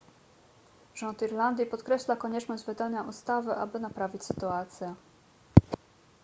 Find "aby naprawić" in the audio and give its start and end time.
3.55-4.23